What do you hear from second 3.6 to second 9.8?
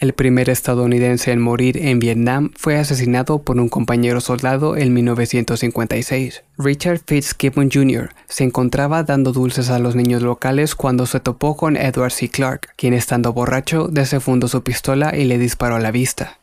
un compañero soldado en 1956. Richard Fitzgibbon Jr. se encontraba dando dulces a